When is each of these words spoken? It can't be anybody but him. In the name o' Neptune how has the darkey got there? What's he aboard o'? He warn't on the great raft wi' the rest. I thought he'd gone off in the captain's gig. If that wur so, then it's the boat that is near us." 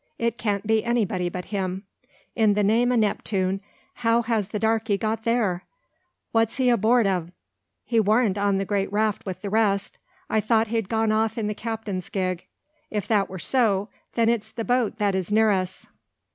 It 0.17 0.39
can't 0.39 0.65
be 0.65 0.83
anybody 0.83 1.29
but 1.29 1.45
him. 1.53 1.83
In 2.35 2.55
the 2.55 2.63
name 2.63 2.91
o' 2.91 2.95
Neptune 2.95 3.61
how 4.01 4.23
has 4.23 4.47
the 4.47 4.59
darkey 4.59 4.97
got 4.97 5.25
there? 5.25 5.63
What's 6.31 6.57
he 6.57 6.69
aboard 6.71 7.05
o'? 7.05 7.27
He 7.83 7.99
warn't 7.99 8.35
on 8.35 8.57
the 8.57 8.65
great 8.65 8.91
raft 8.91 9.27
wi' 9.27 9.33
the 9.33 9.51
rest. 9.51 9.99
I 10.27 10.39
thought 10.39 10.69
he'd 10.69 10.89
gone 10.89 11.11
off 11.11 11.37
in 11.37 11.45
the 11.45 11.53
captain's 11.53 12.09
gig. 12.09 12.47
If 12.89 13.07
that 13.09 13.29
wur 13.29 13.37
so, 13.37 13.89
then 14.15 14.27
it's 14.27 14.51
the 14.51 14.65
boat 14.65 14.97
that 14.97 15.13
is 15.13 15.31
near 15.31 15.51
us." 15.51 15.85